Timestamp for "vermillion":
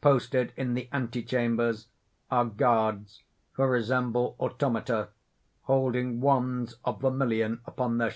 7.00-7.60